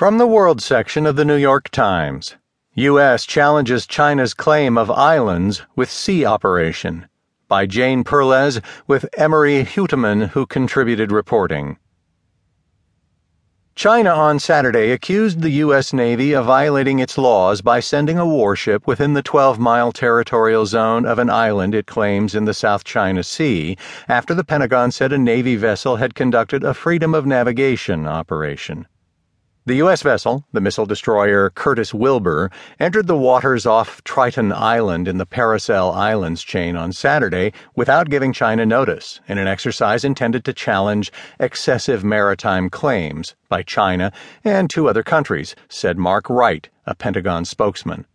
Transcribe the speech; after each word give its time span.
From 0.00 0.16
the 0.16 0.26
World 0.26 0.62
section 0.62 1.04
of 1.04 1.16
the 1.16 1.26
New 1.26 1.36
York 1.36 1.68
Times 1.68 2.36
U.S. 2.72 3.26
challenges 3.26 3.86
China's 3.86 4.32
claim 4.32 4.78
of 4.78 4.90
islands 4.90 5.60
with 5.76 5.90
sea 5.90 6.24
operation. 6.24 7.06
By 7.48 7.66
Jane 7.66 8.02
Perlez, 8.02 8.62
with 8.86 9.04
Emmarie 9.18 9.62
Huetteman, 9.62 10.28
who 10.30 10.46
contributed 10.46 11.12
reporting. 11.12 11.76
China 13.74 14.08
on 14.08 14.38
Saturday 14.38 14.90
accused 14.90 15.42
the 15.42 15.50
U.S. 15.64 15.92
Navy 15.92 16.32
of 16.32 16.46
violating 16.46 16.98
its 16.98 17.18
laws 17.18 17.60
by 17.60 17.80
sending 17.80 18.16
a 18.18 18.24
warship 18.24 18.86
within 18.86 19.12
the 19.12 19.22
12 19.22 19.58
mile 19.58 19.92
territorial 19.92 20.64
zone 20.64 21.04
of 21.04 21.18
an 21.18 21.28
island 21.28 21.74
it 21.74 21.86
claims 21.86 22.34
in 22.34 22.46
the 22.46 22.54
South 22.54 22.84
China 22.84 23.22
Sea 23.22 23.76
after 24.08 24.32
the 24.32 24.44
Pentagon 24.44 24.92
said 24.92 25.12
a 25.12 25.18
Navy 25.18 25.56
vessel 25.56 25.96
had 25.96 26.14
conducted 26.14 26.64
a 26.64 26.72
freedom 26.72 27.14
of 27.14 27.26
navigation 27.26 28.06
operation. 28.06 28.86
The 29.66 29.74
U.S. 29.74 30.00
vessel, 30.00 30.46
the 30.54 30.60
missile 30.62 30.86
destroyer 30.86 31.50
Curtis 31.50 31.92
Wilbur, 31.92 32.50
entered 32.80 33.06
the 33.06 33.16
waters 33.16 33.66
off 33.66 34.02
Triton 34.04 34.54
Island 34.54 35.06
in 35.06 35.18
the 35.18 35.26
Paracel 35.26 35.94
Islands 35.94 36.42
chain 36.42 36.76
on 36.76 36.92
Saturday 36.92 37.52
without 37.76 38.08
giving 38.08 38.32
China 38.32 38.64
notice 38.64 39.20
in 39.28 39.36
an 39.36 39.46
exercise 39.46 40.02
intended 40.02 40.46
to 40.46 40.54
challenge 40.54 41.12
excessive 41.38 42.02
maritime 42.02 42.70
claims 42.70 43.34
by 43.50 43.62
China 43.62 44.12
and 44.42 44.70
two 44.70 44.88
other 44.88 45.02
countries, 45.02 45.54
said 45.68 45.98
Mark 45.98 46.30
Wright, 46.30 46.70
a 46.86 46.94
Pentagon 46.94 47.44
spokesman. 47.44 48.06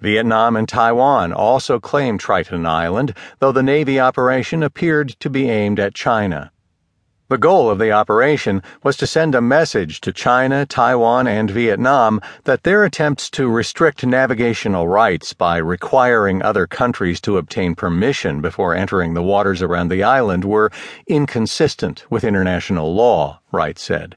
Vietnam 0.00 0.56
and 0.56 0.66
Taiwan 0.66 1.30
also 1.30 1.78
claimed 1.78 2.20
Triton 2.20 2.64
Island, 2.64 3.14
though 3.38 3.52
the 3.52 3.62
Navy 3.62 4.00
operation 4.00 4.62
appeared 4.62 5.10
to 5.20 5.28
be 5.28 5.50
aimed 5.50 5.78
at 5.78 5.92
China. 5.92 6.50
The 7.30 7.38
goal 7.38 7.70
of 7.70 7.78
the 7.78 7.92
operation 7.92 8.60
was 8.82 8.96
to 8.96 9.06
send 9.06 9.36
a 9.36 9.40
message 9.40 10.00
to 10.00 10.12
China, 10.12 10.66
Taiwan, 10.66 11.28
and 11.28 11.48
Vietnam 11.48 12.20
that 12.42 12.64
their 12.64 12.82
attempts 12.82 13.30
to 13.30 13.48
restrict 13.48 14.04
navigational 14.04 14.88
rights 14.88 15.32
by 15.32 15.58
requiring 15.58 16.42
other 16.42 16.66
countries 16.66 17.20
to 17.20 17.38
obtain 17.38 17.76
permission 17.76 18.40
before 18.40 18.74
entering 18.74 19.14
the 19.14 19.22
waters 19.22 19.62
around 19.62 19.90
the 19.90 20.02
island 20.02 20.44
were 20.44 20.72
inconsistent 21.06 22.04
with 22.10 22.24
international 22.24 22.92
law, 22.92 23.38
Wright 23.52 23.78
said. 23.78 24.16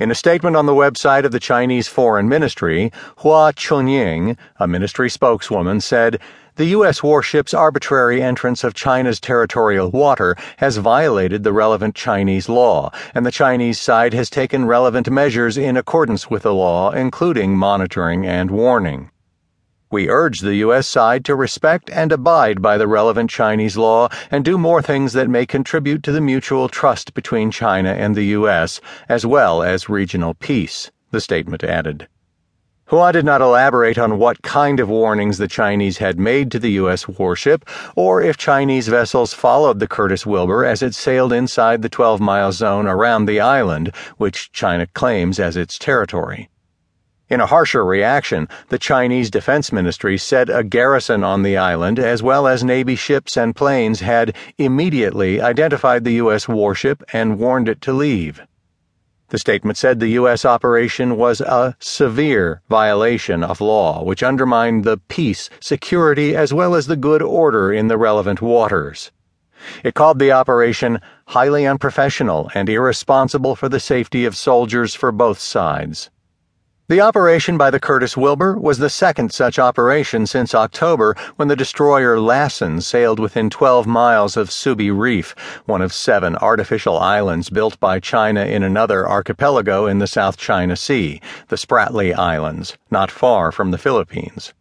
In 0.00 0.10
a 0.10 0.14
statement 0.16 0.56
on 0.56 0.66
the 0.66 0.72
website 0.72 1.24
of 1.24 1.30
the 1.30 1.38
Chinese 1.38 1.86
Foreign 1.86 2.28
Ministry, 2.28 2.90
Hua 3.18 3.52
Chunying, 3.52 4.36
a 4.58 4.66
ministry 4.66 5.08
spokeswoman, 5.08 5.80
said 5.80 6.18
the 6.56 6.66
U.S. 6.66 7.02
warship's 7.02 7.52
arbitrary 7.52 8.22
entrance 8.22 8.62
of 8.62 8.74
China's 8.74 9.18
territorial 9.18 9.90
water 9.90 10.36
has 10.58 10.76
violated 10.76 11.42
the 11.42 11.52
relevant 11.52 11.96
Chinese 11.96 12.48
law, 12.48 12.92
and 13.12 13.26
the 13.26 13.32
Chinese 13.32 13.80
side 13.80 14.14
has 14.14 14.30
taken 14.30 14.64
relevant 14.64 15.10
measures 15.10 15.58
in 15.58 15.76
accordance 15.76 16.30
with 16.30 16.44
the 16.44 16.54
law, 16.54 16.92
including 16.92 17.56
monitoring 17.56 18.24
and 18.24 18.52
warning. 18.52 19.10
We 19.90 20.08
urge 20.08 20.40
the 20.40 20.54
U.S. 20.56 20.86
side 20.86 21.24
to 21.24 21.34
respect 21.34 21.90
and 21.90 22.12
abide 22.12 22.62
by 22.62 22.78
the 22.78 22.86
relevant 22.86 23.30
Chinese 23.30 23.76
law 23.76 24.08
and 24.30 24.44
do 24.44 24.56
more 24.56 24.80
things 24.80 25.12
that 25.14 25.28
may 25.28 25.46
contribute 25.46 26.04
to 26.04 26.12
the 26.12 26.20
mutual 26.20 26.68
trust 26.68 27.14
between 27.14 27.50
China 27.50 27.90
and 27.90 28.14
the 28.14 28.26
U.S., 28.26 28.80
as 29.08 29.26
well 29.26 29.60
as 29.60 29.88
regional 29.88 30.34
peace, 30.34 30.92
the 31.10 31.20
statement 31.20 31.64
added. 31.64 32.06
Hua 32.88 33.12
did 33.12 33.24
not 33.24 33.40
elaborate 33.40 33.96
on 33.96 34.18
what 34.18 34.42
kind 34.42 34.78
of 34.78 34.90
warnings 34.90 35.38
the 35.38 35.48
Chinese 35.48 35.96
had 35.96 36.18
made 36.18 36.50
to 36.50 36.58
the 36.58 36.72
U.S. 36.72 37.08
warship 37.08 37.64
or 37.96 38.20
if 38.20 38.36
Chinese 38.36 38.88
vessels 38.88 39.32
followed 39.32 39.78
the 39.78 39.88
Curtis 39.88 40.26
Wilbur 40.26 40.66
as 40.66 40.82
it 40.82 40.94
sailed 40.94 41.32
inside 41.32 41.80
the 41.80 41.88
12 41.88 42.20
mile 42.20 42.52
zone 42.52 42.86
around 42.86 43.24
the 43.24 43.40
island, 43.40 43.90
which 44.18 44.52
China 44.52 44.86
claims 44.88 45.40
as 45.40 45.56
its 45.56 45.78
territory. 45.78 46.50
In 47.30 47.40
a 47.40 47.46
harsher 47.46 47.86
reaction, 47.86 48.48
the 48.68 48.78
Chinese 48.78 49.30
Defense 49.30 49.72
Ministry 49.72 50.18
said 50.18 50.50
a 50.50 50.62
garrison 50.62 51.24
on 51.24 51.42
the 51.42 51.56
island, 51.56 51.98
as 51.98 52.22
well 52.22 52.46
as 52.46 52.62
Navy 52.62 52.96
ships 52.96 53.38
and 53.38 53.56
planes, 53.56 54.00
had 54.00 54.36
immediately 54.58 55.40
identified 55.40 56.04
the 56.04 56.20
U.S. 56.24 56.46
warship 56.48 57.02
and 57.14 57.38
warned 57.38 57.70
it 57.70 57.80
to 57.80 57.94
leave. 57.94 58.42
The 59.34 59.38
statement 59.38 59.76
said 59.76 59.98
the 59.98 60.10
U.S. 60.10 60.44
operation 60.44 61.16
was 61.16 61.40
a 61.40 61.74
severe 61.80 62.62
violation 62.70 63.42
of 63.42 63.60
law, 63.60 64.04
which 64.04 64.22
undermined 64.22 64.84
the 64.84 64.98
peace, 65.08 65.50
security, 65.58 66.36
as 66.36 66.54
well 66.54 66.76
as 66.76 66.86
the 66.86 66.94
good 66.94 67.20
order 67.20 67.72
in 67.72 67.88
the 67.88 67.98
relevant 67.98 68.40
waters. 68.40 69.10
It 69.82 69.94
called 69.94 70.20
the 70.20 70.30
operation 70.30 71.00
highly 71.26 71.66
unprofessional 71.66 72.48
and 72.54 72.68
irresponsible 72.68 73.56
for 73.56 73.68
the 73.68 73.80
safety 73.80 74.24
of 74.24 74.36
soldiers 74.36 74.94
for 74.94 75.10
both 75.10 75.40
sides. 75.40 76.10
The 76.86 77.00
operation 77.00 77.56
by 77.56 77.70
the 77.70 77.80
Curtis 77.80 78.14
Wilbur 78.14 78.58
was 78.58 78.76
the 78.76 78.90
second 78.90 79.32
such 79.32 79.58
operation 79.58 80.26
since 80.26 80.54
October 80.54 81.16
when 81.36 81.48
the 81.48 81.56
destroyer 81.56 82.20
Lassen 82.20 82.82
sailed 82.82 83.18
within 83.18 83.48
12 83.48 83.86
miles 83.86 84.36
of 84.36 84.50
Subi 84.50 84.94
Reef, 84.94 85.34
one 85.64 85.80
of 85.80 85.94
seven 85.94 86.36
artificial 86.36 86.98
islands 86.98 87.48
built 87.48 87.80
by 87.80 88.00
China 88.00 88.44
in 88.44 88.62
another 88.62 89.08
archipelago 89.08 89.86
in 89.86 89.98
the 89.98 90.06
South 90.06 90.36
China 90.36 90.76
Sea, 90.76 91.22
the 91.48 91.56
Spratly 91.56 92.14
Islands, 92.14 92.76
not 92.90 93.10
far 93.10 93.50
from 93.50 93.70
the 93.70 93.78
Philippines. 93.78 94.52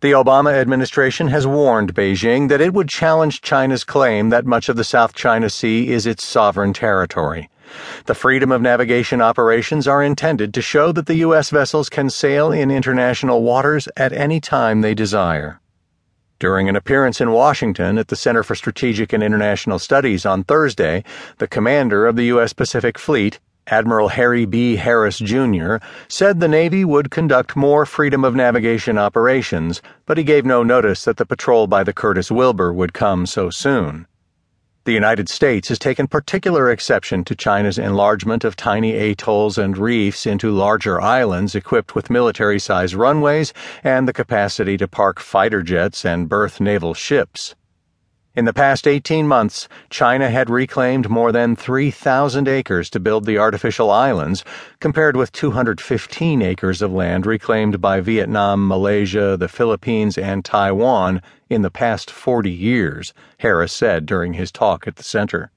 The 0.00 0.12
Obama 0.12 0.54
administration 0.54 1.28
has 1.28 1.46
warned 1.46 1.94
Beijing 1.94 2.48
that 2.48 2.62
it 2.62 2.72
would 2.72 2.88
challenge 2.88 3.42
China's 3.42 3.84
claim 3.84 4.30
that 4.30 4.46
much 4.46 4.70
of 4.70 4.76
the 4.76 4.84
South 4.84 5.14
China 5.14 5.50
Sea 5.50 5.90
is 5.90 6.06
its 6.06 6.24
sovereign 6.24 6.72
territory. 6.72 7.50
The 8.06 8.14
freedom 8.14 8.52
of 8.52 8.62
navigation 8.62 9.20
operations 9.20 9.86
are 9.86 10.02
intended 10.02 10.52
to 10.54 10.62
show 10.62 10.92
that 10.92 11.06
the 11.06 11.16
U.S. 11.16 11.50
vessels 11.50 11.88
can 11.88 12.10
sail 12.10 12.52
in 12.52 12.70
international 12.70 13.42
waters 13.42 13.88
at 13.96 14.12
any 14.12 14.40
time 14.40 14.80
they 14.80 14.94
desire. 14.94 15.60
During 16.38 16.68
an 16.68 16.74
appearance 16.74 17.20
in 17.20 17.30
Washington 17.30 17.98
at 17.98 18.08
the 18.08 18.16
Center 18.16 18.42
for 18.42 18.54
Strategic 18.54 19.12
and 19.12 19.22
International 19.22 19.78
Studies 19.78 20.26
on 20.26 20.42
Thursday, 20.42 21.04
the 21.38 21.46
commander 21.46 22.06
of 22.06 22.16
the 22.16 22.24
U.S. 22.24 22.52
Pacific 22.52 22.98
Fleet, 22.98 23.38
Admiral 23.68 24.08
Harry 24.08 24.44
B. 24.44 24.74
Harris, 24.74 25.18
Jr., 25.18 25.76
said 26.08 26.40
the 26.40 26.48
Navy 26.48 26.84
would 26.84 27.12
conduct 27.12 27.54
more 27.54 27.86
freedom 27.86 28.24
of 28.24 28.34
navigation 28.34 28.98
operations, 28.98 29.80
but 30.04 30.18
he 30.18 30.24
gave 30.24 30.44
no 30.44 30.64
notice 30.64 31.04
that 31.04 31.16
the 31.16 31.26
patrol 31.26 31.68
by 31.68 31.84
the 31.84 31.92
Curtis 31.92 32.30
Wilbur 32.30 32.72
would 32.72 32.92
come 32.92 33.24
so 33.24 33.48
soon. 33.48 34.06
The 34.84 34.92
United 34.92 35.28
States 35.28 35.68
has 35.68 35.78
taken 35.78 36.08
particular 36.08 36.68
exception 36.68 37.22
to 37.26 37.36
China's 37.36 37.78
enlargement 37.78 38.42
of 38.42 38.56
tiny 38.56 38.96
atolls 38.96 39.56
and 39.56 39.78
reefs 39.78 40.26
into 40.26 40.50
larger 40.50 41.00
islands 41.00 41.54
equipped 41.54 41.94
with 41.94 42.10
military 42.10 42.58
sized 42.58 42.94
runways 42.94 43.52
and 43.84 44.08
the 44.08 44.12
capacity 44.12 44.76
to 44.78 44.88
park 44.88 45.20
fighter 45.20 45.62
jets 45.62 46.04
and 46.04 46.28
berth 46.28 46.60
naval 46.60 46.94
ships. 46.94 47.54
In 48.34 48.46
the 48.46 48.54
past 48.54 48.88
18 48.88 49.28
months, 49.28 49.68
China 49.90 50.30
had 50.30 50.48
reclaimed 50.48 51.10
more 51.10 51.32
than 51.32 51.54
3,000 51.54 52.48
acres 52.48 52.88
to 52.88 52.98
build 52.98 53.26
the 53.26 53.36
artificial 53.36 53.90
islands, 53.90 54.42
compared 54.80 55.18
with 55.18 55.32
215 55.32 56.40
acres 56.40 56.80
of 56.80 56.90
land 56.90 57.26
reclaimed 57.26 57.82
by 57.82 58.00
Vietnam, 58.00 58.66
Malaysia, 58.66 59.36
the 59.36 59.48
Philippines, 59.48 60.16
and 60.16 60.46
Taiwan 60.46 61.20
in 61.50 61.60
the 61.60 61.70
past 61.70 62.10
40 62.10 62.50
years, 62.50 63.12
Harris 63.40 63.72
said 63.72 64.06
during 64.06 64.32
his 64.32 64.50
talk 64.50 64.88
at 64.88 64.96
the 64.96 65.02
center. 65.02 65.50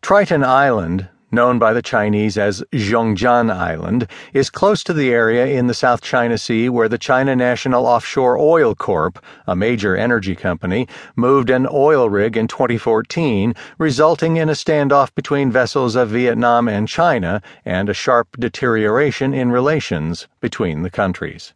Triton 0.00 0.44
Island, 0.44 1.08
known 1.30 1.58
by 1.58 1.72
the 1.72 1.82
Chinese 1.82 2.38
as 2.38 2.62
Zhongjian 2.72 3.52
Island, 3.52 4.06
is 4.32 4.50
close 4.50 4.84
to 4.84 4.92
the 4.92 5.10
area 5.10 5.46
in 5.46 5.66
the 5.66 5.74
South 5.74 6.00
China 6.00 6.38
Sea 6.38 6.68
where 6.68 6.88
the 6.88 6.98
China 6.98 7.34
National 7.34 7.86
Offshore 7.86 8.38
Oil 8.38 8.74
Corp, 8.74 9.24
a 9.46 9.56
major 9.56 9.96
energy 9.96 10.34
company, 10.34 10.86
moved 11.16 11.50
an 11.50 11.66
oil 11.70 12.08
rig 12.08 12.36
in 12.36 12.48
2014, 12.48 13.54
resulting 13.78 14.36
in 14.36 14.48
a 14.48 14.52
standoff 14.52 15.14
between 15.14 15.50
vessels 15.50 15.96
of 15.96 16.10
Vietnam 16.10 16.68
and 16.68 16.88
China 16.88 17.42
and 17.64 17.88
a 17.88 17.94
sharp 17.94 18.36
deterioration 18.38 19.34
in 19.34 19.50
relations 19.50 20.28
between 20.40 20.82
the 20.82 20.90
countries. 20.90 21.54